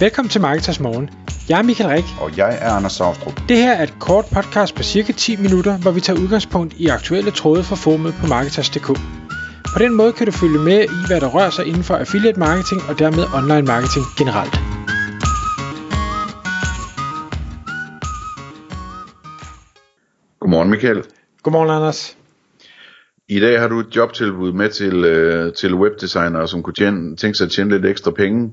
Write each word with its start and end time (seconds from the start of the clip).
Velkommen 0.00 0.30
til 0.30 0.40
Marketers 0.40 0.80
Morgen. 0.80 1.10
Jeg 1.48 1.58
er 1.58 1.62
Michael 1.62 1.90
Rik. 1.90 2.04
Og 2.20 2.36
jeg 2.36 2.58
er 2.60 2.70
Anders 2.70 2.92
Saustrup. 2.92 3.40
Det 3.48 3.56
her 3.56 3.72
er 3.72 3.82
et 3.82 3.94
kort 4.00 4.24
podcast 4.34 4.74
på 4.74 4.82
cirka 4.82 5.12
10 5.12 5.36
minutter, 5.36 5.78
hvor 5.78 5.90
vi 5.90 6.00
tager 6.00 6.20
udgangspunkt 6.20 6.74
i 6.78 6.86
aktuelle 6.86 7.30
tråde 7.30 7.62
fra 7.64 7.76
formet 7.76 8.14
på 8.20 8.26
Marketers.dk. 8.26 8.86
På 9.74 9.78
den 9.78 9.94
måde 9.94 10.12
kan 10.12 10.26
du 10.26 10.32
følge 10.32 10.58
med 10.58 10.80
i, 10.84 10.98
hvad 11.08 11.20
der 11.20 11.28
rører 11.36 11.50
sig 11.50 11.66
inden 11.66 11.82
for 11.82 11.94
affiliate 11.94 12.38
marketing 12.38 12.80
og 12.88 12.98
dermed 12.98 13.24
online 13.38 13.66
marketing 13.72 14.04
generelt. 14.18 14.54
Godmorgen 20.40 20.70
Michael. 20.70 21.02
Godmorgen 21.42 21.70
Anders. 21.70 22.16
I 23.28 23.40
dag 23.40 23.60
har 23.60 23.68
du 23.68 23.80
et 23.80 23.96
jobtilbud 23.96 24.52
med 24.52 24.68
til, 24.68 25.04
øh, 25.04 25.52
til 25.52 25.74
webdesignere, 25.74 26.48
som 26.48 26.62
kunne 26.62 26.74
tjene, 26.74 27.16
tænke 27.16 27.38
sig 27.38 27.44
at 27.44 27.50
tjene 27.50 27.70
lidt 27.70 27.86
ekstra 27.86 28.10
penge. 28.10 28.52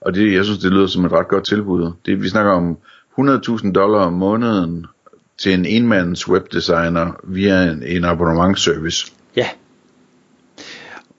Og 0.00 0.14
det, 0.14 0.34
jeg 0.34 0.44
synes, 0.44 0.58
det 0.58 0.72
lyder 0.72 0.86
som 0.86 1.04
et 1.04 1.12
ret 1.12 1.28
godt 1.28 1.48
tilbud. 1.48 1.92
Det, 2.06 2.22
vi 2.22 2.28
snakker 2.28 2.52
om 2.52 2.78
100.000 3.18 3.72
dollar 3.72 3.98
om 3.98 4.12
måneden 4.12 4.86
til 5.38 5.54
en 5.54 5.66
enmands 5.66 6.28
webdesigner 6.28 7.20
via 7.24 7.62
en, 7.62 7.82
en 7.82 8.04
abonnementsservice. 8.04 9.12
Ja. 9.36 9.46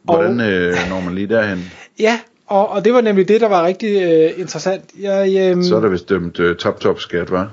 Hvordan 0.04 0.40
øh, 0.40 0.76
når 0.90 1.02
man 1.02 1.16
lige 1.16 1.28
derhen? 1.28 1.60
Ja, 2.00 2.20
og, 2.48 2.70
og 2.70 2.86
det 2.86 2.94
var 2.94 3.02
nemlig 3.02 3.28
det, 3.28 3.42
der 3.42 3.48
var 3.48 3.66
rigtig 3.66 4.02
øh, 4.02 4.40
interessant. 4.40 4.84
Jeg, 5.00 5.56
øh, 5.58 5.64
Så 5.64 5.76
er 5.76 5.80
der 5.82 5.90
vist 5.90 6.10
dømt 6.10 6.40
øh, 6.40 6.56
top-top 6.56 7.00
skat, 7.00 7.32
var? 7.32 7.52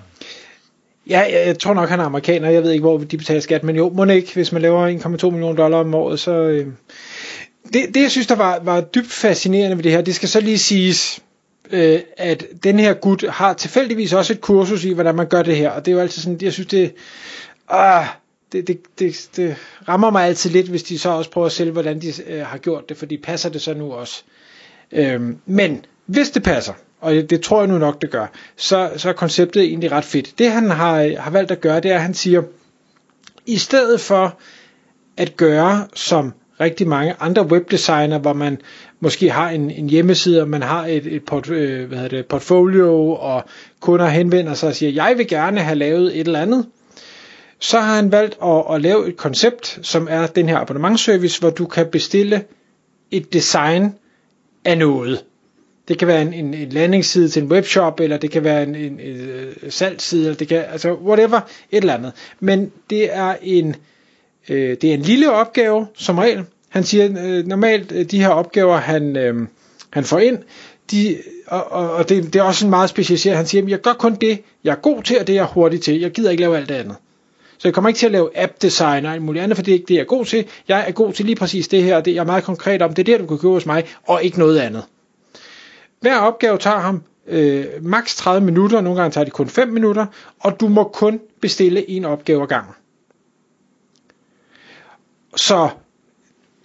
Ja, 1.11 1.21
jeg, 1.21 1.43
jeg 1.47 1.59
tror 1.59 1.75
nok, 1.75 1.89
han 1.89 2.01
er 2.01 2.05
amerikaner. 2.05 2.51
Jeg 2.51 2.63
ved 2.63 2.71
ikke, 2.71 2.83
hvor 2.83 2.99
de 2.99 3.19
betaler 3.19 3.41
skat, 3.41 3.65
men 3.65 3.77
jo, 3.77 3.91
må 3.91 4.05
ikke, 4.05 4.35
hvis 4.35 4.53
man 4.53 4.63
laver 4.63 4.99
1,2 5.23 5.31
millioner 5.31 5.57
dollar 5.57 5.79
om 5.79 5.95
året, 5.95 6.21
så... 6.21 6.33
Øh, 6.33 6.67
det, 7.73 7.95
det, 7.95 8.03
jeg 8.03 8.11
synes, 8.11 8.27
der 8.27 8.37
var, 8.37 8.59
var 8.63 8.81
dybt 8.81 9.13
fascinerende 9.13 9.77
ved 9.77 9.85
det 9.85 9.93
her, 9.93 10.01
det 10.01 10.15
skal 10.15 10.29
så 10.29 10.41
lige 10.41 10.59
siges, 10.59 11.21
øh, 11.71 12.01
at 12.17 12.45
den 12.65 12.79
her 12.79 12.95
gut 12.95 13.25
har 13.29 13.53
tilfældigvis 13.55 14.13
også 14.13 14.33
et 14.33 14.41
kursus 14.41 14.85
i, 14.85 14.93
hvordan 14.93 15.15
man 15.15 15.27
gør 15.27 15.43
det 15.43 15.57
her, 15.57 15.71
og 15.71 15.85
det 15.85 15.91
er 15.93 15.97
jo 15.97 16.01
altid 16.03 16.23
sådan, 16.23 16.39
jeg 16.43 16.53
synes, 16.53 16.69
det... 16.69 16.95
Ah, 17.69 18.07
det, 18.53 18.67
det, 18.69 18.81
det, 18.99 19.29
det 19.37 19.57
rammer 19.89 20.11
mig 20.11 20.27
altid 20.27 20.51
lidt, 20.51 20.69
hvis 20.69 20.83
de 20.83 20.99
så 20.99 21.11
også 21.11 21.31
prøver 21.31 21.47
at 21.47 21.53
sælge, 21.53 21.73
hvordan 21.73 22.01
de 22.01 22.13
øh, 22.27 22.47
har 22.47 22.59
gjort 22.59 22.89
det, 22.89 22.97
fordi 22.97 23.17
passer 23.17 23.49
det 23.49 23.63
så 23.63 23.75
nu 23.75 23.93
også. 23.93 24.23
Øh, 24.93 25.21
men 25.47 25.85
hvis 26.07 26.31
det 26.31 26.43
passer, 26.43 26.73
og 27.01 27.15
det 27.15 27.41
tror 27.41 27.61
jeg 27.61 27.69
nu 27.69 27.79
nok, 27.79 28.03
det 28.03 28.11
gør, 28.11 28.27
så, 28.57 28.91
så 28.97 29.09
er 29.09 29.13
konceptet 29.13 29.63
egentlig 29.63 29.93
ret 29.93 30.05
fedt. 30.05 30.39
Det 30.39 30.51
han 30.51 30.71
har, 30.71 31.21
har 31.21 31.31
valgt 31.31 31.51
at 31.51 31.61
gøre, 31.61 31.81
det 31.81 31.91
er, 31.91 31.95
at 31.95 32.03
han 32.03 32.15
siger, 32.15 32.43
i 33.47 33.57
stedet 33.59 34.01
for 34.01 34.39
at 35.17 35.37
gøre 35.37 35.89
som 35.95 36.33
rigtig 36.61 36.89
mange 36.89 37.15
andre 37.21 37.47
webdesigner, 37.47 38.19
hvor 38.19 38.33
man 38.33 38.59
måske 39.01 39.31
har 39.31 39.51
en, 39.51 39.71
en 39.71 39.91
hjemmeside, 39.91 40.43
og 40.43 40.49
man 40.49 40.63
har 40.63 40.87
et, 40.87 41.07
et 41.07 41.25
port, 41.25 41.51
øh, 41.51 41.89
hvad 41.89 41.99
hedder 41.99 42.17
det, 42.17 42.27
portfolio, 42.27 43.13
og 43.13 43.45
kunder 43.81 44.07
henvender 44.07 44.55
sig 44.55 44.69
og 44.69 44.75
siger, 44.75 44.93
jeg 44.93 45.15
vil 45.19 45.29
gerne 45.29 45.61
have 45.61 45.79
lavet 45.79 46.21
et 46.21 46.27
eller 46.27 46.41
andet, 46.41 46.67
så 47.61 47.81
har 47.81 47.95
han 47.97 48.13
valgt 48.13 48.37
at, 48.45 48.65
at 48.75 48.83
lave 48.83 49.09
et 49.09 49.17
koncept, 49.17 49.79
som 49.83 50.07
er 50.11 50.27
den 50.27 50.49
her 50.49 50.59
abonnementsservice, 50.59 51.41
hvor 51.41 51.51
du 51.51 51.67
kan 51.67 51.87
bestille 51.87 52.45
et 53.11 53.33
design 53.33 53.95
af 54.65 54.79
noget. 54.79 55.25
Det 55.89 55.99
kan 55.99 56.09
være 56.09 56.23
en, 56.23 56.33
en, 56.33 56.55
en 56.55 56.69
landingsside 56.69 57.29
til 57.29 57.43
en 57.43 57.53
webshop, 57.53 58.01
eller 58.01 58.17
det 58.17 58.31
kan 58.31 58.45
være 58.45 58.63
en, 58.63 58.75
en, 58.75 59.01
en, 59.01 59.17
en 59.63 59.71
salgsside, 59.71 60.23
eller 60.25 60.37
det 60.37 60.49
kan, 60.49 60.65
altså 60.73 60.93
whatever, 60.95 61.41
et 61.71 61.77
eller 61.81 61.95
andet. 61.95 62.13
Men 62.41 62.73
det 62.91 63.15
er 63.17 63.37
en, 63.43 63.69
øh, 63.69 63.75
Øh, 64.49 64.77
det 64.83 64.85
er 64.85 64.95
en 64.95 65.03
lille 65.03 65.33
opgave, 65.33 65.87
som 65.95 66.19
regel. 66.19 66.45
Han 66.69 66.85
siger, 66.85 67.09
øh, 67.25 67.47
normalt 67.47 67.93
øh, 67.93 68.05
de 68.05 68.21
her 68.21 68.29
opgaver, 68.29 68.77
han, 68.77 69.17
øh, 69.17 69.35
han 69.91 70.05
får 70.05 70.19
ind, 70.19 70.39
de, 70.91 71.17
og, 71.47 71.73
og, 71.73 71.91
og 71.93 72.09
det, 72.09 72.33
det 72.33 72.37
er 72.37 72.43
også 72.43 72.67
en 72.67 72.71
meget 72.71 72.91
specialiseret. 72.91 73.37
Han 73.37 73.47
siger, 73.47 73.69
jeg 73.69 73.81
gør 73.81 73.93
kun 73.93 74.15
det, 74.15 74.43
jeg 74.65 74.71
er 74.71 74.77
god 74.77 75.03
til, 75.03 75.21
og 75.21 75.27
det 75.27 75.33
er 75.33 75.37
jeg 75.37 75.45
hurtig 75.47 75.81
til. 75.81 76.01
Jeg 76.01 76.11
gider 76.11 76.31
ikke 76.31 76.41
lave 76.41 76.57
alt 76.57 76.69
det 76.69 76.75
andet. 76.75 76.97
Så 77.59 77.69
jeg 77.69 77.75
kommer 77.75 77.89
ikke 77.89 77.99
til 77.99 78.07
at 78.07 78.13
lave 78.13 78.39
app 78.39 78.53
design 78.63 79.07
og 79.07 79.13
alt 79.13 79.23
muligt 79.23 79.43
andet, 79.43 79.57
for 79.57 79.63
det 79.63 79.73
er 79.73 79.75
ikke 79.75 79.87
det, 79.89 79.95
jeg 79.95 80.01
er 80.01 80.05
god 80.05 80.25
til. 80.25 80.45
Jeg 80.69 80.85
er 80.89 80.93
god 80.93 81.13
til 81.13 81.25
lige 81.25 81.37
præcis 81.37 81.69
det 81.69 81.83
her, 81.83 81.97
og 81.97 82.05
det 82.05 82.15
jeg 82.15 82.21
er 82.21 82.25
meget 82.25 82.45
konkret 82.45 82.83
om. 82.83 82.95
Det 82.95 83.09
er 83.09 83.13
det, 83.13 83.21
du 83.21 83.27
kan 83.27 83.39
købe 83.39 83.53
hos 83.53 83.67
mig, 83.67 83.85
og 84.07 84.25
ikke 84.25 84.39
noget 84.39 84.59
andet. 84.59 84.85
Hver 86.01 86.19
opgave 86.19 86.59
tager 86.59 86.79
ham 86.79 87.03
øh, 87.29 87.65
maks 87.83 88.17
30 88.17 88.47
minutter, 88.47 88.81
nogle 88.81 89.01
gange 89.01 89.13
tager 89.13 89.25
det 89.25 89.33
kun 89.33 89.49
5 89.49 89.69
minutter, 89.69 90.07
og 90.41 90.61
du 90.61 90.69
må 90.69 90.85
kun 90.85 91.21
bestille 91.41 91.91
en 91.91 92.05
opgave 92.05 92.43
ad 92.43 92.47
gangen. 92.47 92.75
Så 95.37 95.69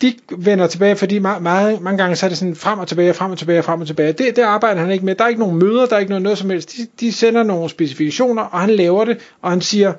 de 0.02 0.14
vender 0.38 0.68
tilbage, 0.68 0.96
fordi 0.96 1.20
meget, 1.20 1.42
meget, 1.44 1.82
mange 1.82 1.98
gange 1.98 2.16
så 2.16 2.26
er 2.26 2.30
det 2.30 2.38
sådan 2.38 2.56
frem 2.56 2.80
og 2.80 2.88
tilbage, 2.88 3.14
frem 3.14 3.32
og 3.32 3.38
tilbage, 3.38 3.64
frem 3.64 3.82
og 3.82 3.88
tilbage. 3.88 4.14
Det, 4.14 4.36
det 4.36 4.42
arbejder 4.42 4.82
han 4.82 4.92
ikke 4.92 5.06
med. 5.06 5.16
Der 5.16 5.24
er 5.24 5.28
ikke 5.28 5.40
nogen 5.40 5.60
møder, 5.60 5.86
der 5.86 5.96
er 5.96 6.00
ikke 6.00 6.10
noget, 6.10 6.24
noget 6.24 6.38
som 6.38 6.50
helst. 6.50 6.78
De, 6.78 6.88
de 7.00 7.12
sender 7.12 7.44
nogle 7.44 7.70
specifikationer, 7.70 8.44
og 8.44 8.60
han 8.60 8.70
laver 8.70 9.06
det, 9.06 9.18
og 9.42 9.50
han 9.50 9.62
siger, 9.62 9.94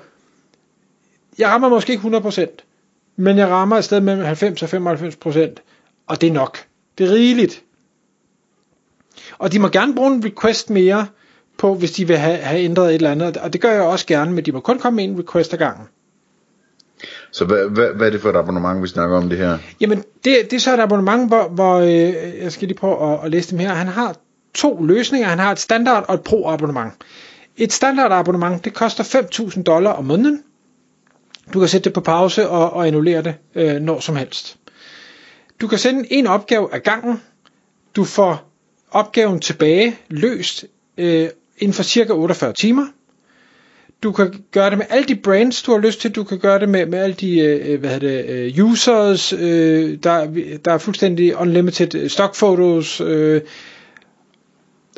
jeg 1.38 1.48
rammer 1.48 1.68
måske 1.68 1.92
ikke 1.92 2.08
100%, 2.08 2.46
men 3.16 3.38
jeg 3.38 3.48
rammer 3.48 3.76
et 3.76 3.84
sted 3.84 4.00
mellem 4.00 4.24
90 4.24 4.62
og 4.62 4.68
95%, 4.68 5.54
og 6.06 6.20
det 6.20 6.28
er 6.28 6.32
nok. 6.32 6.58
Det 6.98 7.06
er 7.08 7.12
rigeligt. 7.14 7.62
Og 9.38 9.52
de 9.52 9.58
må 9.58 9.68
gerne 9.68 9.94
bruge 9.94 10.14
en 10.14 10.24
request 10.24 10.70
mere 10.70 11.06
på, 11.58 11.74
hvis 11.74 11.92
de 11.92 12.06
vil 12.06 12.16
have, 12.16 12.36
have 12.36 12.60
ændret 12.60 12.88
et 12.88 12.94
eller 12.94 13.10
andet, 13.10 13.36
og 13.36 13.52
det 13.52 13.60
gør 13.60 13.72
jeg 13.72 13.82
også 13.82 14.06
gerne, 14.06 14.32
men 14.32 14.44
de 14.44 14.52
må 14.52 14.60
kun 14.60 14.78
komme 14.78 14.96
med 14.96 15.04
en 15.04 15.18
request 15.18 15.52
ad 15.52 15.58
gangen. 15.58 15.86
Så 17.32 17.44
hvad, 17.44 17.68
hvad, 17.68 17.88
hvad 17.94 18.06
er 18.06 18.10
det 18.10 18.20
for 18.20 18.30
et 18.30 18.36
abonnement, 18.36 18.82
vi 18.82 18.88
snakker 18.88 19.16
om 19.16 19.28
det 19.28 19.38
her? 19.38 19.58
Jamen, 19.80 19.98
det, 20.24 20.36
det 20.50 20.52
er 20.52 20.60
så 20.60 20.74
et 20.74 20.80
abonnement, 20.80 21.28
hvor, 21.28 21.48
hvor 21.48 21.78
øh, 21.78 21.88
jeg 22.42 22.52
skal 22.52 22.68
lige 22.68 22.78
prøve 22.78 23.12
at, 23.12 23.24
at 23.24 23.30
læse 23.30 23.50
dem 23.50 23.58
her. 23.58 23.68
Han 23.74 23.88
har 23.88 24.16
to 24.54 24.82
løsninger. 24.82 25.28
Han 25.28 25.38
har 25.38 25.52
et 25.52 25.58
standard 25.58 26.04
og 26.08 26.14
et 26.14 26.20
pro 26.20 26.50
abonnement. 26.50 26.92
Et 27.56 27.72
standard 27.72 28.12
abonnement, 28.12 28.64
det 28.64 28.74
koster 28.74 29.04
5.000 29.04 29.62
dollar 29.62 29.90
om 29.90 30.04
måneden. 30.04 30.42
Du 31.52 31.58
kan 31.58 31.68
sætte 31.68 31.84
det 31.84 31.92
på 31.92 32.00
pause 32.00 32.48
og, 32.48 32.72
og 32.72 32.86
annullere 32.86 33.22
det 33.22 33.34
øh, 33.54 33.80
når 33.80 34.00
som 34.00 34.16
helst. 34.16 34.56
Du 35.60 35.66
kan 35.66 35.78
sende 35.78 36.12
en 36.12 36.26
opgave 36.26 36.74
ad 36.74 36.80
gangen. 36.80 37.22
Du 37.96 38.04
får 38.04 38.52
opgaven 38.90 39.40
tilbage 39.40 39.98
løst 40.08 40.64
øh, 40.98 41.28
inden 41.58 41.74
for 41.74 41.82
cirka 41.82 42.12
48 42.12 42.52
timer. 42.52 42.86
Du 44.02 44.12
kan 44.12 44.44
gøre 44.52 44.70
det 44.70 44.78
med 44.78 44.86
alle 44.90 45.08
de 45.08 45.14
brands, 45.16 45.62
du 45.62 45.72
har 45.72 45.78
lyst 45.78 46.00
til. 46.00 46.10
Du 46.10 46.24
kan 46.24 46.38
gøre 46.38 46.58
det 46.58 46.68
med, 46.68 46.86
med 46.86 46.98
alle 46.98 47.14
de 47.14 47.38
øh, 47.40 47.72
øh 47.72 47.80
hvad 47.80 47.90
hedder 47.90 48.22
det, 48.22 48.58
øh, 48.58 48.64
users. 48.64 49.32
Øh, 49.32 49.98
der, 50.02 50.26
der 50.64 50.72
er 50.72 50.78
fuldstændig 50.78 51.36
unlimited 51.36 51.94
øh, 51.94 52.10
stock 52.10 52.34
photos. 52.36 53.00
Øh, 53.00 53.40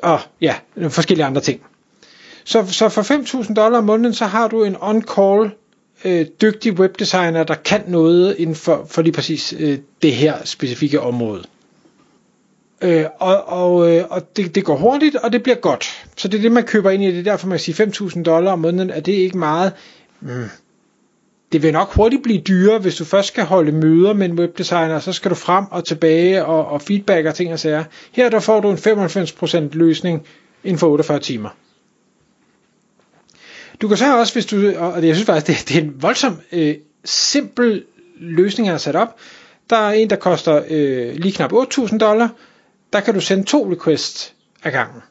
og 0.02 0.20
ja, 0.40 0.54
forskellige 0.88 1.24
andre 1.26 1.40
ting. 1.40 1.60
Så, 2.44 2.66
så 2.66 2.88
for 2.88 3.02
5.000 3.42 3.54
dollar 3.54 3.78
om 3.78 3.84
måneden, 3.84 4.14
så 4.14 4.24
har 4.26 4.48
du 4.48 4.64
en 4.64 4.76
on-call 4.76 5.50
øh, 6.04 6.26
dygtig 6.42 6.72
webdesigner, 6.72 7.44
der 7.44 7.54
kan 7.54 7.82
noget 7.86 8.36
inden 8.38 8.56
for, 8.56 8.86
for 8.90 9.02
lige 9.02 9.12
præcis 9.12 9.54
øh, 9.58 9.78
det 10.02 10.12
her 10.12 10.34
specifikke 10.44 11.00
område. 11.00 11.44
Øh, 12.82 13.04
og 13.18 13.48
og, 13.48 13.90
øh, 13.90 14.04
og 14.10 14.36
det, 14.36 14.54
det 14.54 14.64
går 14.64 14.76
hurtigt, 14.76 15.16
og 15.16 15.32
det 15.32 15.42
bliver 15.42 15.56
godt. 15.56 16.06
Så 16.16 16.28
det 16.28 16.38
er 16.38 16.42
det, 16.42 16.52
man 16.52 16.64
køber 16.64 16.90
ind 16.90 17.02
i. 17.02 17.06
Det 17.06 17.18
er 17.18 17.22
derfor, 17.22 17.48
man 17.48 17.58
siger 17.58 17.86
5.000 17.86 18.22
dollar 18.22 18.52
om 18.52 18.58
måneden, 18.58 18.90
er 18.90 19.00
det 19.00 19.12
ikke 19.12 19.38
meget. 19.38 19.72
Mm. 20.20 20.44
Det 21.52 21.62
vil 21.62 21.72
nok 21.72 21.94
hurtigt 21.94 22.22
blive 22.22 22.40
dyrere, 22.40 22.78
hvis 22.78 22.96
du 22.96 23.04
først 23.04 23.28
skal 23.28 23.44
holde 23.44 23.72
møder 23.72 24.12
med 24.12 24.26
en 24.26 24.38
webdesigner, 24.38 25.00
så 25.00 25.12
skal 25.12 25.30
du 25.30 25.34
frem 25.34 25.64
og 25.70 25.84
tilbage 25.84 26.44
og, 26.44 26.66
og 26.66 26.82
feedback 26.82 27.26
og 27.26 27.34
ting 27.34 27.52
og 27.52 27.58
sager. 27.58 27.84
Her 28.12 28.30
der 28.30 28.40
får 28.40 28.60
du 28.60 28.70
en 28.70 28.76
95% 28.76 29.56
løsning 29.72 30.26
inden 30.64 30.78
for 30.78 30.88
48 30.88 31.18
timer. 31.18 31.48
Du 33.82 33.88
kan 33.88 33.96
så 33.96 34.18
også, 34.18 34.32
hvis 34.32 34.46
du, 34.46 34.72
og 34.76 35.06
jeg 35.06 35.14
synes 35.14 35.26
faktisk, 35.26 35.46
det, 35.46 35.68
det 35.68 35.78
er 35.78 35.82
en 35.82 36.02
voldsom 36.02 36.40
øh, 36.52 36.74
simpel 37.04 37.84
løsning, 38.20 38.66
jeg 38.66 38.72
har 38.72 38.78
sat 38.78 38.96
op. 38.96 39.16
Der 39.70 39.76
er 39.76 39.92
en, 39.92 40.10
der 40.10 40.16
koster 40.16 40.62
øh, 40.70 41.14
lige 41.14 41.32
knap 41.32 41.52
8.000 41.52 41.98
dollar. 41.98 42.28
Der 42.94 43.00
kan 43.00 43.14
du 43.14 43.20
sende 43.20 43.44
to 43.44 43.72
requests 43.72 44.34
ad 44.62 44.72
gangen. 44.72 45.02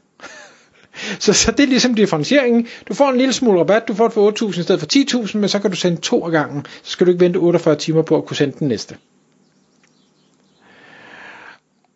så, 1.20 1.34
så 1.34 1.52
det 1.52 1.64
er 1.64 1.68
ligesom 1.68 1.94
differentieringen. 1.94 2.68
Du 2.88 2.94
får 2.94 3.10
en 3.10 3.18
lille 3.18 3.34
smule 3.34 3.60
rabat, 3.60 3.88
du 3.88 3.94
får 3.94 4.08
det 4.08 4.14
for 4.14 4.52
8.000 4.52 4.60
i 4.60 4.64
stedet 4.64 4.80
for 4.80 4.88
10.000, 5.28 5.38
men 5.38 5.50
så 5.50 5.60
kan 5.60 5.72
du 5.72 5.76
sende 5.76 6.02
to 6.02 6.28
ad 6.28 6.32
gangen. 6.32 6.66
Så 6.84 6.92
skal 6.92 7.08
du 7.08 7.12
ikke 7.12 7.24
vente 7.24 7.38
48 7.38 7.76
timer 7.76 8.02
på 8.02 8.18
at 8.18 8.26
kunne 8.26 8.38
sende 8.38 8.60
den 8.60 8.68
næste. 8.68 8.98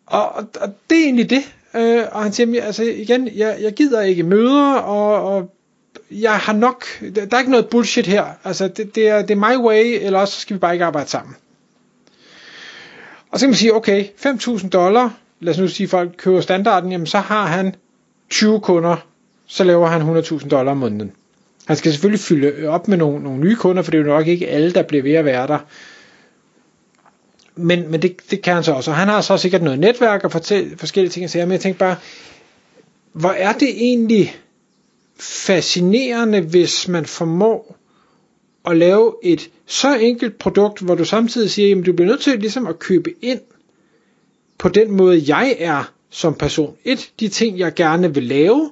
Og, 0.06 0.32
og, 0.32 0.48
og 0.60 0.74
det 0.90 0.98
er 1.00 1.04
egentlig 1.04 1.30
det. 1.30 1.54
Øh, 1.74 2.04
og 2.12 2.22
han 2.22 2.32
siger, 2.32 2.64
altså 2.64 2.82
igen, 2.82 3.28
jeg, 3.36 3.58
jeg 3.60 3.72
gider 3.72 4.02
ikke 4.02 4.22
møder, 4.22 4.72
og, 4.74 5.34
og 5.34 5.54
jeg 6.10 6.36
har 6.36 6.52
nok, 6.52 6.84
der 7.14 7.26
er 7.32 7.38
ikke 7.38 7.50
noget 7.50 7.68
bullshit 7.68 8.06
her. 8.06 8.26
Altså, 8.44 8.68
det, 8.68 8.94
det, 8.94 9.08
er, 9.08 9.22
det 9.22 9.30
er 9.30 9.50
my 9.50 9.56
way, 9.56 9.98
eller 10.00 10.18
også 10.18 10.40
skal 10.40 10.54
vi 10.54 10.58
bare 10.58 10.72
ikke 10.72 10.84
arbejde 10.84 11.10
sammen. 11.10 11.36
Og 13.30 13.38
så 13.38 13.46
kan 13.46 13.50
man 13.50 13.56
sige, 13.56 13.74
okay, 13.74 14.04
5.000 14.04 14.68
dollar, 14.68 15.18
lad 15.40 15.52
os 15.52 15.58
nu 15.58 15.68
sige, 15.68 15.88
folk 15.88 16.10
køber 16.16 16.40
standarden, 16.40 16.92
jamen 16.92 17.06
så 17.06 17.18
har 17.18 17.46
han 17.46 17.74
20 18.30 18.60
kunder, 18.60 18.96
så 19.46 19.64
laver 19.64 19.86
han 19.86 20.16
100.000 20.18 20.48
dollar 20.48 20.72
om 20.72 20.78
måneden. 20.78 21.12
Han 21.66 21.76
skal 21.76 21.92
selvfølgelig 21.92 22.20
fylde 22.20 22.68
op 22.68 22.88
med 22.88 22.96
nogle, 22.96 23.22
nogle 23.22 23.40
nye 23.40 23.56
kunder, 23.56 23.82
for 23.82 23.90
det 23.90 23.98
er 23.98 24.02
jo 24.02 24.08
nok 24.08 24.26
ikke 24.26 24.48
alle, 24.48 24.72
der 24.72 24.82
bliver 24.82 25.02
ved 25.02 25.12
at 25.12 25.24
være 25.24 25.46
der. 25.46 25.58
Men, 27.56 27.90
men 27.90 28.02
det, 28.02 28.16
det 28.30 28.42
kan 28.42 28.54
han 28.54 28.64
så 28.64 28.72
også. 28.72 28.90
Og 28.90 28.96
han 28.96 29.08
har 29.08 29.20
så 29.20 29.36
sikkert 29.36 29.62
noget 29.62 29.78
netværk 29.78 30.24
og 30.24 30.32
forskellige 30.32 31.10
ting 31.10 31.24
at 31.24 31.30
sige, 31.30 31.46
men 31.46 31.52
jeg 31.52 31.60
tænker 31.60 31.78
bare, 31.78 31.96
hvor 33.12 33.30
er 33.30 33.52
det 33.52 33.68
egentlig 33.68 34.36
fascinerende, 35.20 36.40
hvis 36.40 36.88
man 36.88 37.06
formår 37.06 37.76
at 38.64 38.76
lave 38.76 39.14
et 39.22 39.50
så 39.66 39.96
enkelt 39.96 40.38
produkt, 40.38 40.80
hvor 40.80 40.94
du 40.94 41.04
samtidig 41.04 41.50
siger, 41.50 41.78
at 41.80 41.86
du 41.86 41.92
bliver 41.92 42.08
nødt 42.08 42.20
til 42.20 42.38
ligesom 42.38 42.66
at 42.66 42.78
købe 42.78 43.10
ind 43.22 43.40
på 44.58 44.68
den 44.68 44.90
måde, 44.90 45.22
jeg 45.28 45.56
er 45.58 45.92
som 46.10 46.34
person. 46.34 46.76
Et, 46.84 47.12
de 47.20 47.28
ting, 47.28 47.58
jeg 47.58 47.74
gerne 47.74 48.14
vil 48.14 48.22
lave, 48.22 48.70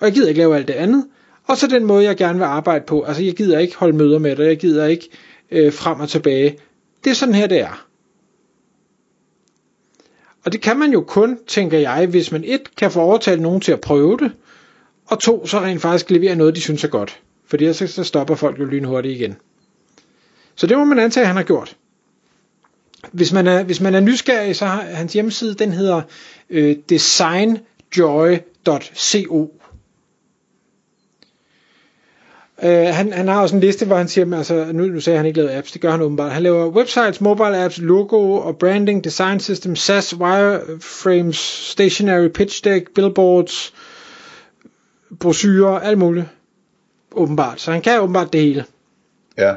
og 0.00 0.06
jeg 0.06 0.12
gider 0.12 0.28
ikke 0.28 0.38
lave 0.38 0.56
alt 0.56 0.68
det 0.68 0.74
andet. 0.74 1.06
Og 1.44 1.56
så 1.56 1.66
den 1.66 1.84
måde, 1.84 2.04
jeg 2.04 2.16
gerne 2.16 2.38
vil 2.38 2.44
arbejde 2.44 2.84
på. 2.86 3.02
Altså, 3.02 3.22
jeg 3.22 3.34
gider 3.34 3.58
ikke 3.58 3.76
holde 3.76 3.96
møder 3.96 4.18
med 4.18 4.36
dig, 4.36 4.44
jeg 4.44 4.58
gider 4.58 4.86
ikke 4.86 5.08
øh, 5.50 5.72
frem 5.72 6.00
og 6.00 6.08
tilbage. 6.08 6.58
Det 7.04 7.10
er 7.10 7.14
sådan 7.14 7.34
her, 7.34 7.46
det 7.46 7.60
er. 7.60 7.86
Og 10.44 10.52
det 10.52 10.60
kan 10.60 10.78
man 10.78 10.92
jo 10.92 11.00
kun, 11.00 11.38
tænker 11.46 11.78
jeg, 11.78 12.06
hvis 12.06 12.32
man 12.32 12.44
et 12.44 12.76
kan 12.76 12.90
få 12.90 13.00
overtalt 13.00 13.42
nogen 13.42 13.60
til 13.60 13.72
at 13.72 13.80
prøve 13.80 14.16
det, 14.16 14.32
og 15.06 15.20
to, 15.20 15.46
så 15.46 15.60
rent 15.60 15.82
faktisk 15.82 16.10
leverer 16.10 16.34
noget, 16.34 16.56
de 16.56 16.60
synes 16.60 16.84
er 16.84 16.88
godt. 16.88 17.20
For 17.46 17.72
så, 17.72 17.86
så 17.86 18.04
stopper 18.04 18.34
folk 18.34 18.58
jo 18.58 18.64
lynhurtigt 18.64 19.20
igen. 19.20 19.36
Så 20.54 20.66
det 20.66 20.78
må 20.78 20.84
man 20.84 20.98
antage, 20.98 21.22
at 21.22 21.28
han 21.28 21.36
har 21.36 21.42
gjort. 21.42 21.76
Hvis 23.12 23.32
man 23.32 23.46
er, 23.46 23.62
hvis 23.62 23.80
man 23.80 23.94
er 23.94 24.00
nysgerrig, 24.00 24.56
så 24.56 24.66
har 24.66 24.82
hans 24.82 25.12
hjemmeside, 25.12 25.54
den 25.54 25.72
hedder 25.72 26.02
øh, 26.50 26.76
designjoy.co. 26.88 29.60
Uh, 32.62 32.68
han, 32.70 33.12
han 33.12 33.28
har 33.28 33.42
også 33.42 33.54
en 33.54 33.60
liste, 33.60 33.86
hvor 33.86 33.96
han 33.96 34.08
siger, 34.08 34.36
altså 34.36 34.72
nu, 34.72 34.86
nu 34.86 35.00
sagde 35.00 35.16
han 35.16 35.26
ikke 35.26 35.38
lavet 35.38 35.50
apps, 35.50 35.72
det 35.72 35.80
gør 35.80 35.90
han 35.90 36.00
åbenbart. 36.00 36.32
Han 36.32 36.42
laver 36.42 36.68
websites, 36.68 37.20
mobile 37.20 37.64
apps, 37.64 37.78
logo 37.78 38.32
og 38.32 38.58
branding, 38.58 39.04
design 39.04 39.40
system, 39.40 39.76
SaaS, 39.76 40.16
wireframes, 40.16 41.36
stationary 41.70 42.28
pitch 42.28 42.64
deck, 42.64 42.94
billboards, 42.94 43.74
brochurer, 45.20 45.80
alt 45.80 45.98
muligt. 45.98 46.26
Åbenbart. 47.12 47.60
Så 47.60 47.72
han 47.72 47.82
kan 47.82 48.00
åbenbart 48.00 48.32
det 48.32 48.40
hele. 48.40 48.64
Ja. 49.38 49.54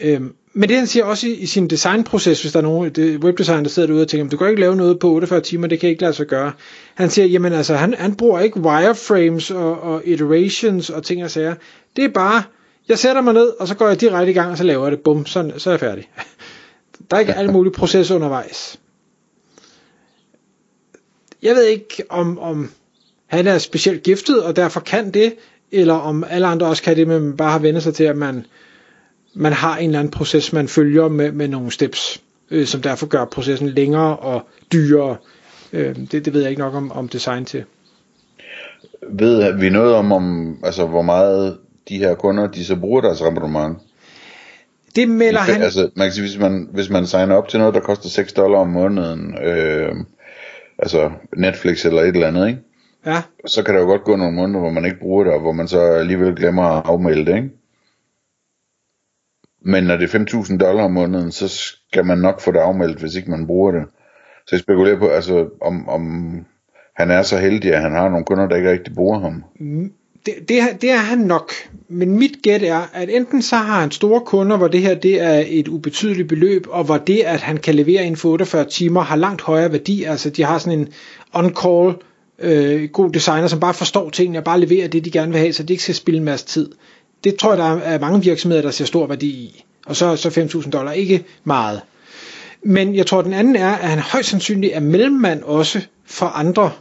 Øhm, 0.00 0.34
men 0.52 0.68
det 0.68 0.76
han 0.76 0.86
siger 0.86 1.04
også 1.04 1.28
i, 1.28 1.32
i 1.32 1.46
sin 1.46 1.70
designproces, 1.70 2.42
hvis 2.42 2.52
der 2.52 2.58
er 2.58 2.62
nogen 2.62 2.90
det 2.90 3.24
webdesigner, 3.24 3.62
der 3.62 3.70
sidder 3.70 3.86
derude 3.86 4.02
og 4.02 4.08
tænker, 4.08 4.28
du 4.28 4.36
kan 4.36 4.48
ikke 4.48 4.60
lave 4.60 4.76
noget 4.76 4.98
på 4.98 5.10
48 5.10 5.40
timer, 5.40 5.66
det 5.66 5.80
kan 5.80 5.88
ikke 5.88 6.02
lade 6.02 6.12
sig 6.12 6.26
gøre. 6.26 6.52
Han 6.94 7.10
siger, 7.10 7.26
jamen 7.26 7.52
altså, 7.52 7.74
han, 7.74 7.94
han 7.98 8.14
bruger 8.14 8.40
ikke 8.40 8.60
wireframes 8.60 9.50
og, 9.50 9.80
og 9.80 10.02
iterations 10.04 10.90
og 10.90 11.02
ting 11.02 11.24
og 11.24 11.30
sager. 11.30 11.54
Det 11.96 12.04
er 12.04 12.08
bare, 12.08 12.42
jeg 12.88 12.98
sætter 12.98 13.22
mig 13.22 13.34
ned, 13.34 13.48
og 13.60 13.68
så 13.68 13.74
går 13.74 13.88
jeg 13.88 14.00
direkte 14.00 14.30
i 14.30 14.34
gang, 14.34 14.50
og 14.50 14.58
så 14.58 14.64
laver 14.64 14.84
jeg 14.84 14.92
det. 14.92 15.00
Bum, 15.00 15.26
så, 15.26 15.52
så 15.58 15.70
er 15.70 15.72
jeg 15.72 15.80
færdig. 15.80 16.10
Der 17.10 17.16
er 17.16 17.20
ikke 17.20 17.34
alle 17.34 17.52
mulige 17.52 17.72
processer 17.72 18.14
undervejs. 18.14 18.80
Jeg 21.42 21.54
ved 21.54 21.64
ikke, 21.64 22.04
om, 22.08 22.38
om 22.38 22.70
han 23.26 23.46
er 23.46 23.58
specielt 23.58 24.02
giftet, 24.02 24.42
og 24.42 24.56
derfor 24.56 24.80
kan 24.80 25.10
det, 25.10 25.34
eller 25.72 25.94
om 25.94 26.24
alle 26.30 26.46
andre 26.46 26.66
også 26.66 26.82
kan 26.82 26.96
det, 26.96 27.08
men 27.08 27.22
man 27.22 27.36
bare 27.36 27.50
har 27.50 27.58
vendt 27.58 27.82
sig 27.82 27.94
til, 27.94 28.04
at 28.04 28.16
man, 28.16 28.46
man 29.34 29.52
har 29.52 29.76
en 29.76 29.84
eller 29.84 29.98
anden 29.98 30.10
proces, 30.10 30.52
man 30.52 30.68
følger 30.68 31.08
med, 31.08 31.32
med 31.32 31.48
nogle 31.48 31.70
steps, 31.70 32.22
øh, 32.50 32.66
som 32.66 32.82
derfor 32.82 33.06
gør 33.06 33.24
processen 33.24 33.68
længere 33.68 34.16
og 34.16 34.42
dyrere. 34.72 35.16
Øh, 35.72 35.96
det, 35.96 36.24
det 36.24 36.32
ved 36.32 36.40
jeg 36.40 36.50
ikke 36.50 36.62
nok 36.62 36.74
om, 36.74 36.92
om 36.92 37.08
design 37.08 37.44
til. 37.44 37.64
Ved 39.08 39.58
vi 39.58 39.70
noget 39.70 39.94
om, 39.94 40.12
om 40.12 40.56
altså, 40.64 40.86
hvor 40.86 41.02
meget 41.02 41.58
de 41.88 41.98
her 41.98 42.14
kunder, 42.14 42.46
de 42.46 42.64
så 42.64 42.76
bruger 42.76 43.00
deres 43.00 43.20
abonnement? 43.20 43.78
Det 44.96 45.08
melder 45.08 45.40
han... 45.40 45.62
Altså, 45.62 45.90
man 45.96 46.06
kan 46.06 46.12
sige, 46.12 46.22
hvis 46.22 46.38
man, 46.38 46.68
hvis 46.72 46.90
man 46.90 47.06
signer 47.06 47.34
op 47.34 47.48
til 47.48 47.58
noget, 47.58 47.74
der 47.74 47.80
koster 47.80 48.08
6 48.08 48.32
dollar 48.32 48.58
om 48.58 48.68
måneden, 48.68 49.38
øh, 49.44 49.94
altså 50.78 51.10
Netflix 51.36 51.84
eller 51.84 52.02
et 52.02 52.08
eller 52.08 52.26
andet, 52.26 52.48
ikke? 52.48 52.60
Ja. 53.06 53.22
Så 53.46 53.62
kan 53.62 53.74
der 53.74 53.80
jo 53.80 53.86
godt 53.86 54.04
gå 54.04 54.16
nogle 54.16 54.36
måneder, 54.36 54.60
hvor 54.60 54.70
man 54.70 54.84
ikke 54.84 55.00
bruger 55.00 55.24
det, 55.24 55.32
og 55.32 55.40
hvor 55.40 55.52
man 55.52 55.68
så 55.68 55.80
alligevel 55.80 56.36
glemmer 56.36 56.62
at 56.62 56.82
afmelde 56.84 57.26
det, 57.26 57.36
ikke? 57.36 57.50
Men 59.62 59.84
når 59.84 59.96
det 59.96 60.14
er 60.14 60.18
5.000 60.18 60.58
dollar 60.58 60.84
om 60.84 60.90
måneden, 60.90 61.32
så 61.32 61.48
skal 61.48 62.06
man 62.06 62.18
nok 62.18 62.40
få 62.40 62.52
det 62.52 62.58
afmeldt, 62.58 63.00
hvis 63.00 63.14
ikke 63.14 63.30
man 63.30 63.46
bruger 63.46 63.72
det. 63.72 63.82
Så 64.46 64.56
jeg 64.56 64.60
spekulerer 64.60 64.98
på, 64.98 65.08
altså, 65.08 65.48
om, 65.60 65.88
om 65.88 66.34
han 66.96 67.10
er 67.10 67.22
så 67.22 67.36
heldig, 67.36 67.74
at 67.74 67.82
han 67.82 67.92
har 67.92 68.08
nogle 68.08 68.24
kunder, 68.24 68.48
der 68.48 68.56
ikke 68.56 68.70
rigtig 68.70 68.94
bruger 68.94 69.20
ham. 69.20 69.44
Mm, 69.60 69.92
det, 70.26 70.34
det, 70.48 70.58
det 70.80 70.90
er 70.90 70.96
han 70.96 71.18
nok. 71.18 71.52
Men 71.88 72.18
mit 72.18 72.42
gæt 72.42 72.62
er, 72.62 72.90
at 72.92 73.08
enten 73.10 73.42
så 73.42 73.56
har 73.56 73.80
han 73.80 73.90
store 73.90 74.20
kunder, 74.20 74.56
hvor 74.56 74.68
det 74.68 74.80
her 74.80 74.94
det 74.94 75.22
er 75.22 75.44
et 75.46 75.68
ubetydeligt 75.68 76.28
beløb, 76.28 76.66
og 76.68 76.84
hvor 76.84 76.98
det, 76.98 77.20
at 77.20 77.40
han 77.40 77.56
kan 77.56 77.74
levere 77.74 78.02
inden 78.02 78.16
for 78.16 78.28
48 78.28 78.64
timer, 78.64 79.00
har 79.00 79.16
langt 79.16 79.42
højere 79.42 79.72
værdi. 79.72 80.04
Altså 80.04 80.30
de 80.30 80.44
har 80.44 80.58
sådan 80.58 80.78
en 80.78 80.88
on-call 81.34 81.94
øh, 82.38 82.88
god 82.88 83.10
designer, 83.10 83.46
som 83.46 83.60
bare 83.60 83.74
forstår 83.74 84.10
tingene 84.10 84.38
og 84.38 84.44
bare 84.44 84.60
leverer 84.60 84.88
det, 84.88 85.04
de 85.04 85.10
gerne 85.10 85.32
vil 85.32 85.40
have, 85.40 85.52
så 85.52 85.62
de 85.62 85.72
ikke 85.72 85.82
skal 85.82 85.94
spille 85.94 86.18
en 86.18 86.24
masse 86.24 86.46
tid. 86.46 86.70
Det 87.24 87.36
tror 87.36 87.50
jeg, 87.50 87.58
der 87.58 87.64
er 87.64 87.98
mange 87.98 88.22
virksomheder, 88.22 88.62
der 88.62 88.70
ser 88.70 88.84
stor 88.84 89.06
værdi 89.06 89.26
i. 89.28 89.64
Og 89.86 89.96
så, 89.96 90.16
så 90.16 90.28
5.000 90.28 90.70
dollar 90.70 90.92
ikke 90.92 91.24
meget. 91.44 91.80
Men 92.62 92.94
jeg 92.94 93.06
tror, 93.06 93.22
den 93.22 93.32
anden 93.32 93.56
er, 93.56 93.70
at 93.70 93.88
han 93.88 93.98
højst 93.98 94.28
sandsynligt 94.28 94.74
er 94.74 94.80
mellemmand 94.80 95.42
også 95.42 95.80
for 96.04 96.26
andre. 96.26 96.72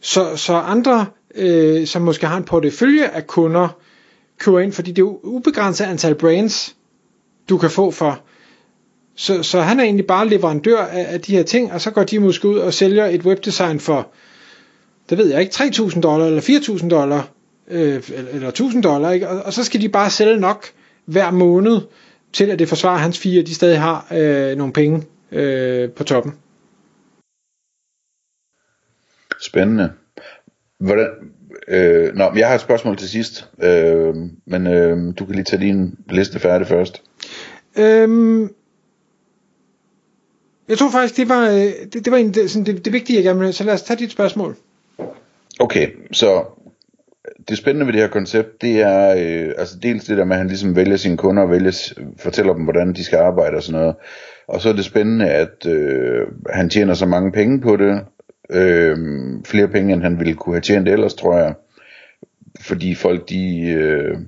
Så, 0.00 0.36
så 0.36 0.54
andre, 0.54 1.06
øh, 1.34 1.86
som 1.86 2.02
måske 2.02 2.26
har 2.26 2.36
en 2.36 2.44
portefølje 2.44 3.08
af 3.08 3.26
kunder, 3.26 3.68
køber 4.38 4.60
ind, 4.60 4.72
fordi 4.72 4.92
det 4.92 5.02
er 5.02 5.24
ubegrænset 5.24 5.84
antal 5.84 6.14
brands, 6.14 6.76
du 7.48 7.58
kan 7.58 7.70
få 7.70 7.90
for. 7.90 8.20
Så, 9.16 9.42
så 9.42 9.60
han 9.60 9.80
er 9.80 9.84
egentlig 9.84 10.06
bare 10.06 10.28
leverandør 10.28 10.78
af, 10.78 11.12
af 11.12 11.20
de 11.20 11.36
her 11.36 11.42
ting, 11.42 11.72
og 11.72 11.80
så 11.80 11.90
går 11.90 12.02
de 12.02 12.18
måske 12.18 12.48
ud 12.48 12.58
og 12.58 12.74
sælger 12.74 13.06
et 13.06 13.22
webdesign 13.22 13.80
for, 13.80 14.08
det 15.10 15.18
ved 15.18 15.30
jeg 15.30 15.40
ikke, 15.40 15.54
3.000 15.54 16.00
dollar 16.00 16.26
eller 16.26 16.40
4.000 16.40 16.88
dollar, 16.88 17.28
øh, 17.68 18.02
eller 18.32 18.50
1.000 18.50 18.80
dollar, 18.80 19.10
ikke? 19.10 19.28
Og, 19.28 19.42
og 19.42 19.52
så 19.52 19.64
skal 19.64 19.80
de 19.80 19.88
bare 19.88 20.10
sælge 20.10 20.40
nok 20.40 20.66
hver 21.04 21.30
måned, 21.30 21.80
til 22.32 22.50
at 22.50 22.58
det 22.58 22.68
forsvarer 22.68 22.98
hans 22.98 23.18
fire, 23.18 23.42
de 23.42 23.54
stadig 23.54 23.80
har 23.80 24.06
øh, 24.12 24.56
nogle 24.56 24.72
penge 24.72 25.02
øh, 25.32 25.90
på 25.90 26.04
toppen. 26.04 26.32
Spændende. 29.40 29.92
Hvordan, 30.78 31.08
øh, 31.68 32.14
nå, 32.14 32.32
jeg 32.36 32.48
har 32.48 32.54
et 32.54 32.60
spørgsmål 32.60 32.96
til 32.96 33.08
sidst, 33.08 33.48
øh, 33.62 34.14
men 34.46 34.66
øh, 34.66 35.14
du 35.18 35.24
kan 35.24 35.34
lige 35.34 35.44
tage 35.44 35.62
din 35.62 35.98
liste 36.10 36.38
færdig 36.38 36.66
først. 36.66 37.02
Øhm, 37.78 38.54
jeg 40.68 40.78
tror 40.78 40.90
faktisk, 40.90 41.16
det 41.16 41.28
var, 41.28 41.50
øh, 41.50 41.72
det, 41.92 42.04
det 42.04 42.10
var 42.10 42.16
en, 42.16 42.48
sådan, 42.48 42.66
det, 42.66 42.84
det 42.84 42.92
vigtige, 42.92 43.16
jeg 43.16 43.24
gerne 43.24 43.38
ville 43.38 43.52
Så 43.52 43.64
lad 43.64 43.74
os 43.74 43.82
tage 43.82 43.98
dit 43.98 44.12
spørgsmål. 44.12 44.56
Okay, 45.60 45.88
så 46.12 46.44
det 47.48 47.58
spændende 47.58 47.86
ved 47.86 47.92
det 47.92 48.00
her 48.00 48.08
koncept, 48.08 48.62
det 48.62 48.80
er 48.80 49.10
øh, 49.10 49.54
altså 49.58 49.78
dels 49.82 50.04
det 50.04 50.18
der 50.18 50.24
med, 50.24 50.32
at 50.32 50.38
han 50.38 50.48
ligesom 50.48 50.76
vælger 50.76 50.96
sine 50.96 51.16
kunder 51.16 51.42
og 51.42 51.50
vælger, 51.50 51.92
fortæller 52.18 52.54
dem, 52.54 52.64
hvordan 52.64 52.92
de 52.92 53.04
skal 53.04 53.16
arbejde 53.16 53.56
og 53.56 53.62
sådan 53.62 53.80
noget. 53.80 53.94
Og 54.48 54.60
så 54.60 54.68
er 54.68 54.72
det 54.72 54.84
spændende, 54.84 55.30
at 55.30 55.66
øh, 55.66 56.26
han 56.50 56.68
tjener 56.68 56.94
så 56.94 57.06
mange 57.06 57.32
penge 57.32 57.60
på 57.60 57.76
det. 57.76 58.00
Øh, 58.50 58.98
flere 59.44 59.68
penge, 59.68 59.92
end 59.92 60.02
han 60.02 60.18
ville 60.18 60.34
kunne 60.34 60.54
have 60.54 60.60
tjent 60.60 60.88
ellers, 60.88 61.14
tror 61.14 61.38
jeg. 61.38 61.54
Fordi 62.60 62.94
folk, 62.94 63.28
de 63.28 63.60
øh, 63.60 64.18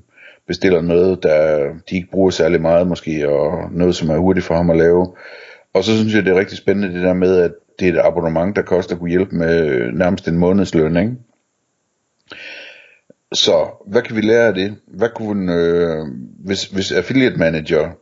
bestiller 0.47 0.81
noget, 0.81 1.23
der 1.23 1.69
de 1.91 1.97
ikke 1.97 2.11
bruger 2.11 2.31
særlig 2.31 2.61
meget 2.61 2.87
måske, 2.87 3.29
og 3.29 3.73
noget, 3.73 3.95
som 3.95 4.11
er 4.11 4.19
hurtigt 4.19 4.47
for 4.47 4.55
ham 4.55 4.71
at 4.71 4.77
lave. 4.77 5.15
Og 5.75 5.85
så 5.85 5.97
synes 5.97 6.15
jeg, 6.15 6.25
det 6.25 6.33
er 6.33 6.39
rigtig 6.39 6.59
spændende 6.59 6.95
det 6.95 7.03
der 7.03 7.15
med, 7.15 7.39
at 7.39 7.53
det 7.79 7.89
er 7.89 7.93
et 7.93 8.07
abonnement, 8.07 8.57
der 8.57 8.63
koster 8.63 8.95
at 8.95 8.99
kunne 8.99 9.11
hjælpe 9.11 9.37
med 9.37 9.67
øh, 9.67 9.95
nærmest 9.95 10.29
en 10.29 10.39
månedsløn, 10.39 10.97
ikke? 10.97 11.13
Så 13.35 13.67
hvad 13.87 14.03
kan 14.03 14.17
vi 14.17 14.21
lære 14.21 14.47
af 14.47 14.55
det? 14.55 14.77
Hvad 14.87 15.09
kunne, 15.15 15.55
øh, 15.55 16.07
hvis, 16.45 16.65
hvis 16.65 16.93
affiliate 16.93 17.37
manager.dk 17.37 17.99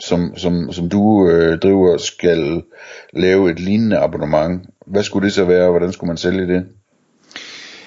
som, 0.00 0.36
som, 0.36 0.72
som 0.72 0.88
du 0.88 1.28
øh, 1.28 1.58
driver 1.58 1.96
skal 1.96 2.62
lave 3.12 3.50
et 3.50 3.60
lignende 3.60 3.98
abonnement, 3.98 4.66
hvad 4.86 5.02
skulle 5.02 5.24
det 5.24 5.34
så 5.34 5.44
være, 5.44 5.64
og 5.64 5.70
hvordan 5.70 5.92
skulle 5.92 6.08
man 6.08 6.16
sælge 6.16 6.46
det? 6.46 6.66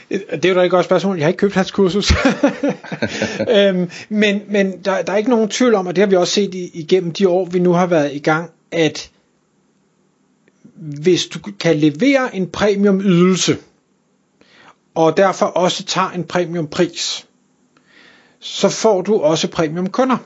Det 0.10 0.46
er 0.46 0.50
jo 0.50 0.55
da 0.55 0.63
et 0.63 0.72
godt 0.72 0.86
spørgsmål. 0.86 1.17
Jeg 1.17 1.25
har 1.25 1.29
ikke 1.29 1.38
købt 1.38 1.53
hans 1.53 1.72
kursus. 1.72 2.12
øhm, 3.57 3.89
men 4.10 4.41
men 4.48 4.72
der, 4.86 5.01
der 5.01 5.13
er 5.13 5.17
ikke 5.17 5.29
nogen 5.29 5.50
tvivl 5.50 5.75
om, 5.75 5.88
og 5.88 5.96
det 5.96 6.01
har 6.01 6.10
vi 6.10 6.15
også 6.15 6.34
set 6.34 6.55
igennem 6.74 7.12
de 7.12 7.29
år, 7.29 7.46
vi 7.46 7.60
nu 7.60 7.72
har 7.72 7.86
været 7.86 8.13
i 8.13 8.19
gang, 8.19 8.51
at 8.72 9.12
hvis 10.75 11.25
du 11.25 11.39
kan 11.60 11.75
levere 11.75 12.36
en 12.36 12.48
premium 12.48 13.01
ydelse, 13.01 13.57
og 14.98 15.18
derfor 15.18 15.46
også 15.46 15.84
tager 15.84 16.10
en 16.10 16.24
premium 16.24 16.68
pris, 16.68 17.25
så 18.39 18.70
får 18.70 19.01
du 19.01 19.20
også 19.20 19.48
premium 19.48 19.89
kunder. 19.89 20.18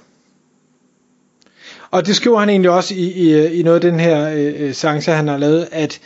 Og 1.91 2.05
det 2.05 2.15
skriver 2.15 2.39
han 2.39 2.49
egentlig 2.49 2.71
også 2.71 2.93
i, 2.93 3.11
i, 3.11 3.45
i 3.59 3.63
noget 3.63 3.75
af 3.85 3.91
den 3.91 3.99
her 3.99 4.29
øh, 4.29 4.53
øh, 4.57 4.73
seance, 4.73 5.11
han 5.11 5.27
har 5.27 5.37
lavet, 5.37 5.67
at 5.71 5.99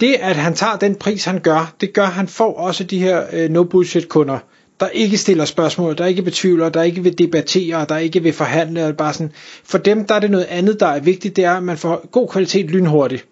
det, 0.00 0.14
at 0.14 0.36
han 0.36 0.54
tager 0.54 0.76
den 0.76 0.94
pris, 0.94 1.24
han 1.24 1.40
gør, 1.40 1.74
det 1.80 1.92
gør, 1.92 2.02
at 2.02 2.12
han 2.12 2.28
får 2.28 2.54
også 2.56 2.84
de 2.84 2.98
her 2.98 3.24
øh, 3.32 3.50
no-bullshit 3.50 4.06
kunder, 4.08 4.38
der 4.80 4.88
ikke 4.88 5.18
stiller 5.18 5.44
spørgsmål, 5.44 5.98
der 5.98 6.06
ikke 6.06 6.22
betvivler, 6.22 6.68
der 6.68 6.82
ikke 6.82 7.02
vil 7.02 7.18
debattere, 7.18 7.86
der 7.88 7.96
ikke 7.96 8.22
vil 8.22 8.32
forhandle, 8.32 8.94
bare 8.98 9.12
sådan. 9.12 9.32
For 9.64 9.78
dem, 9.78 10.06
der 10.06 10.14
er 10.14 10.20
det 10.20 10.30
noget 10.30 10.46
andet, 10.46 10.80
der 10.80 10.86
er 10.86 11.00
vigtigt, 11.00 11.36
det 11.36 11.44
er, 11.44 11.52
at 11.54 11.62
man 11.62 11.78
får 11.78 12.08
god 12.10 12.28
kvalitet 12.28 12.66
lynhurtigt. 12.70 13.26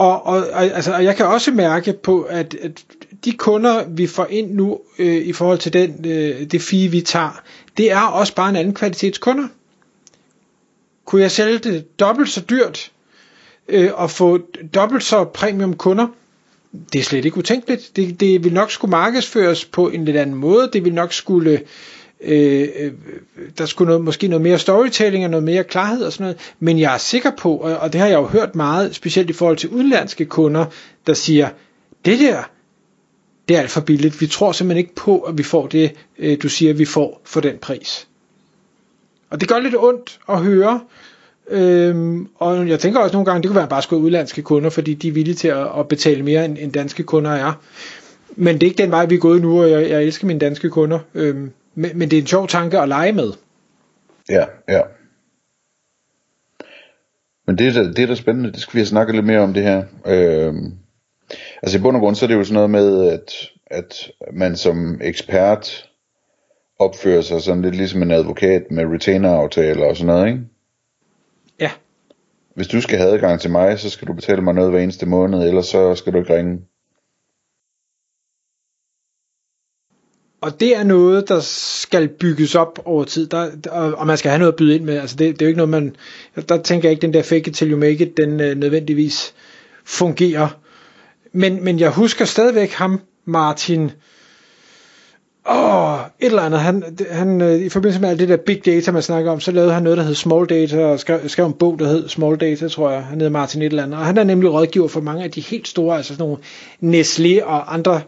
Og, 0.00 0.26
og, 0.26 0.36
og, 0.52 0.64
altså, 0.64 0.92
og 0.92 1.04
jeg 1.04 1.16
kan 1.16 1.26
også 1.26 1.50
mærke 1.50 1.92
på, 1.92 2.22
at, 2.22 2.54
at 2.54 2.84
de 3.24 3.32
kunder, 3.32 3.84
vi 3.88 4.06
får 4.06 4.26
ind 4.30 4.54
nu 4.54 4.80
øh, 4.98 5.16
i 5.16 5.32
forhold 5.32 5.58
til 5.58 5.72
den, 5.72 6.04
øh, 6.06 6.50
det 6.50 6.62
fee, 6.62 6.88
vi 6.88 7.00
tager, 7.00 7.42
det 7.76 7.92
er 7.92 8.00
også 8.00 8.34
bare 8.34 8.48
en 8.50 8.56
anden 8.56 8.74
kvalitets 8.74 9.18
kunder. 9.18 9.48
Kunne 11.04 11.22
jeg 11.22 11.30
sælge 11.30 11.58
det 11.58 12.00
dobbelt 12.00 12.28
så 12.28 12.40
dyrt 12.40 12.90
øh, 13.68 13.90
og 13.94 14.10
få 14.10 14.38
dobbelt 14.74 15.04
så 15.04 15.24
premium 15.24 15.76
kunder? 15.76 16.06
Det 16.92 16.98
er 16.98 17.02
slet 17.04 17.24
ikke 17.24 17.38
utænkeligt. 17.38 17.96
Det, 17.96 18.20
det 18.20 18.44
vil 18.44 18.52
nok 18.52 18.70
skulle 18.70 18.90
markedsføres 18.90 19.64
på 19.64 19.88
en 19.88 20.04
lidt 20.04 20.16
anden 20.16 20.36
måde. 20.36 20.70
Det 20.72 20.84
vil 20.84 20.94
nok 20.94 21.12
skulle 21.12 21.60
Øh, 22.22 22.68
øh, 22.78 22.92
der 23.58 23.66
skulle 23.66 23.86
noget, 23.86 24.04
måske 24.04 24.28
noget 24.28 24.42
mere 24.42 24.58
storytelling 24.58 25.24
og 25.24 25.30
noget 25.30 25.44
mere 25.44 25.64
klarhed 25.64 26.04
og 26.04 26.12
sådan 26.12 26.24
noget, 26.24 26.38
men 26.60 26.78
jeg 26.78 26.94
er 26.94 26.98
sikker 26.98 27.30
på, 27.38 27.56
og, 27.56 27.76
og 27.76 27.92
det 27.92 28.00
har 28.00 28.08
jeg 28.08 28.16
jo 28.18 28.26
hørt 28.26 28.54
meget, 28.54 28.94
specielt 28.94 29.30
i 29.30 29.32
forhold 29.32 29.56
til 29.56 29.68
udenlandske 29.68 30.24
kunder, 30.24 30.66
der 31.06 31.14
siger, 31.14 31.48
det 32.04 32.18
der, 32.18 32.42
det 33.48 33.56
er 33.56 33.60
alt 33.60 33.70
for 33.70 33.80
billigt. 33.80 34.20
Vi 34.20 34.26
tror 34.26 34.52
simpelthen 34.52 34.78
ikke 34.78 34.94
på, 34.94 35.20
at 35.20 35.38
vi 35.38 35.42
får 35.42 35.66
det, 35.66 35.92
øh, 36.18 36.38
du 36.42 36.48
siger, 36.48 36.72
vi 36.74 36.84
får 36.84 37.20
for 37.24 37.40
den 37.40 37.58
pris. 37.58 38.08
Og 39.30 39.40
det 39.40 39.48
gør 39.48 39.58
lidt 39.58 39.76
ondt 39.78 40.18
at 40.28 40.38
høre, 40.44 40.80
Øhm, 41.50 42.28
og 42.34 42.68
jeg 42.68 42.80
tænker 42.80 43.00
også 43.00 43.12
nogle 43.12 43.26
gange, 43.26 43.42
det 43.42 43.48
kunne 43.48 43.56
være 43.56 43.68
bare 43.68 43.82
skulle 43.82 44.02
udlandske 44.02 44.42
kunder, 44.42 44.70
fordi 44.70 44.94
de 44.94 45.08
er 45.08 45.12
villige 45.12 45.34
til 45.34 45.48
at, 45.48 45.66
at 45.78 45.88
betale 45.88 46.22
mere, 46.22 46.44
end, 46.44 46.56
end 46.60 46.72
danske 46.72 47.02
kunder 47.02 47.30
er. 47.30 47.52
Men 48.36 48.54
det 48.54 48.62
er 48.62 48.66
ikke 48.70 48.82
den 48.82 48.90
vej, 48.90 49.06
vi 49.06 49.14
er 49.14 49.18
gået 49.18 49.42
nu, 49.42 49.62
og 49.62 49.70
jeg, 49.70 49.90
jeg 49.90 50.02
elsker 50.02 50.26
mine 50.26 50.40
danske 50.40 50.70
kunder. 50.70 50.98
Øhm, 51.14 51.50
men, 51.74 51.98
men 51.98 52.10
det 52.10 52.16
er 52.16 52.20
en 52.20 52.26
sjov 52.26 52.48
tanke 52.48 52.80
at 52.80 52.88
lege 52.88 53.12
med. 53.12 53.32
Ja, 54.28 54.44
ja. 54.68 54.80
Men 57.46 57.58
det, 57.58 57.76
er, 57.76 57.82
det 57.82 57.98
er 57.98 58.06
da 58.06 58.14
spændende, 58.14 58.52
det 58.52 58.60
skal 58.60 58.74
vi 58.74 58.78
have 58.78 58.86
snakket 58.86 59.14
lidt 59.14 59.26
mere 59.26 59.40
om 59.40 59.54
det 59.54 59.62
her. 59.62 59.84
Øhm, 60.06 60.74
altså 61.62 61.78
i 61.78 61.80
bund 61.80 61.96
og 61.96 62.00
grund, 62.00 62.16
så 62.16 62.24
er 62.24 62.26
det 62.26 62.34
jo 62.34 62.44
sådan 62.44 62.54
noget 62.54 62.70
med, 62.70 63.08
at, 63.08 63.32
at 63.66 64.10
man 64.32 64.56
som 64.56 65.00
ekspert 65.02 65.90
opfører 66.78 67.20
sig 67.20 67.42
sådan 67.42 67.62
lidt 67.62 67.76
ligesom 67.76 68.02
en 68.02 68.10
advokat 68.10 68.70
med 68.70 68.84
retainer-aftaler 68.84 69.84
og 69.84 69.96
sådan 69.96 70.06
noget, 70.06 70.28
ikke? 70.28 70.40
Ja. 71.60 71.70
Hvis 72.54 72.68
du 72.68 72.80
skal 72.80 72.98
have 72.98 73.10
adgang 73.10 73.40
til 73.40 73.50
mig, 73.50 73.78
så 73.78 73.90
skal 73.90 74.08
du 74.08 74.12
betale 74.12 74.42
mig 74.42 74.54
noget 74.54 74.70
hver 74.70 74.80
eneste 74.80 75.06
måned, 75.06 75.48
ellers 75.48 75.66
så 75.66 75.94
skal 75.94 76.12
du 76.12 76.18
ikke 76.18 76.36
ringe. 76.36 76.60
Og 80.40 80.60
det 80.60 80.76
er 80.76 80.82
noget, 80.82 81.28
der 81.28 81.40
skal 81.40 82.08
bygges 82.08 82.54
op 82.54 82.78
over 82.84 83.04
tid, 83.04 83.26
der, 83.26 83.50
og, 83.70 83.94
og 83.94 84.06
man 84.06 84.18
skal 84.18 84.30
have 84.30 84.38
noget 84.38 84.52
at 84.52 84.56
byde 84.56 84.74
ind 84.74 84.84
med. 84.84 84.98
Altså 84.98 85.16
det, 85.16 85.34
det 85.34 85.42
er 85.42 85.46
jo 85.46 85.48
ikke 85.48 85.66
noget, 85.66 85.68
man... 85.68 85.96
Der 86.48 86.62
tænker 86.62 86.88
jeg 86.88 86.92
ikke, 86.92 87.02
den 87.02 87.14
der 87.14 87.22
fake 87.22 87.48
it 87.50 87.54
till 87.54 87.70
you 87.70 87.78
make 87.78 88.04
it, 88.04 88.16
den 88.16 88.40
øh, 88.40 88.56
nødvendigvis 88.56 89.34
fungerer. 89.84 90.48
Men, 91.32 91.64
men 91.64 91.78
jeg 91.80 91.90
husker 91.90 92.24
stadigvæk 92.24 92.72
ham, 92.72 93.00
Martin... 93.24 93.90
Åh, 95.50 95.98
et 96.20 96.26
eller 96.26 96.42
andet. 96.42 96.60
Han, 96.60 96.84
han, 97.10 97.40
øh, 97.40 97.58
I 97.60 97.68
forbindelse 97.68 98.00
med 98.00 98.08
alt 98.08 98.18
det 98.18 98.28
der 98.28 98.36
big 98.36 98.64
data, 98.66 98.92
man 98.92 99.02
snakker 99.02 99.32
om, 99.32 99.40
så 99.40 99.52
lavede 99.52 99.72
han 99.72 99.82
noget, 99.82 99.98
der 99.98 100.04
hed 100.04 100.14
Small 100.14 100.46
Data, 100.46 100.84
og 100.84 101.00
skrev, 101.00 101.28
skrev 101.28 101.46
en 101.46 101.52
bog, 101.52 101.78
der 101.78 101.88
hed 101.88 102.08
Small 102.08 102.36
Data, 102.36 102.68
tror 102.68 102.90
jeg. 102.90 103.04
Han 103.04 103.18
hedder 103.18 103.30
Martin 103.32 103.62
et 103.62 103.66
eller 103.66 103.82
andet. 103.82 103.98
Og 103.98 104.06
han 104.06 104.18
er 104.18 104.24
nemlig 104.24 104.52
rådgiver 104.52 104.88
for 104.88 105.00
mange 105.00 105.24
af 105.24 105.30
de 105.30 105.40
helt 105.40 105.68
store, 105.68 105.96
altså 105.96 106.14
sådan 106.14 106.36
nogle 106.82 107.00
Nestlé 107.00 107.44
og 107.44 107.74
andre 107.74 108.00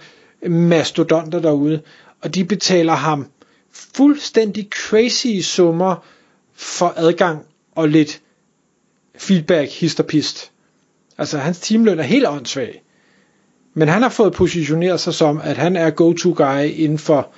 mastodonter 0.49 1.41
derude 1.41 1.81
og 2.23 2.35
de 2.35 2.45
betaler 2.45 2.95
ham 2.95 3.27
fuldstændig 3.73 4.69
crazy 4.71 5.41
summer 5.41 6.05
for 6.55 6.95
adgang 6.97 7.45
og 7.77 7.89
lidt 7.89 8.21
feedback, 9.19 9.71
histerpist. 9.71 10.51
Altså 11.19 11.39
hans 11.39 11.61
timeløn 11.61 11.99
er 11.99 12.03
helt 12.03 12.27
åndssvag. 12.27 12.83
Men 13.75 13.89
han 13.89 14.03
har 14.03 14.09
fået 14.09 14.33
positioneret 14.33 15.01
sig 15.01 15.15
som, 15.15 15.41
at 15.45 15.57
han 15.57 15.77
er 15.77 15.91
go-to 15.91 16.35
guy 16.37 16.65
inden 16.65 16.99
for 16.99 17.29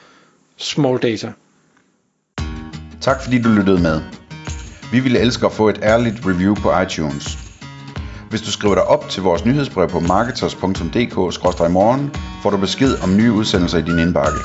small 0.56 0.98
data. 0.98 1.32
Tak 3.00 3.22
fordi 3.22 3.42
du 3.42 3.48
lyttede 3.48 3.82
med. 3.82 4.00
Vi 4.92 5.00
ville 5.00 5.18
elske 5.18 5.46
at 5.46 5.52
få 5.52 5.68
et 5.68 5.80
ærligt 5.82 6.26
review 6.26 6.54
på 6.54 6.80
iTunes. 6.80 7.38
Hvis 8.30 8.42
du 8.42 8.52
skriver 8.52 8.74
dig 8.74 8.84
op 8.84 9.08
til 9.08 9.22
vores 9.22 9.44
nyhedsbrev 9.44 9.88
på 9.88 10.00
marketers.dk-morgen, 10.00 12.10
får 12.42 12.50
du 12.50 12.56
besked 12.56 13.02
om 13.02 13.16
nye 13.16 13.32
udsendelser 13.32 13.78
i 13.78 13.82
din 13.82 13.98
indbakke. 13.98 14.38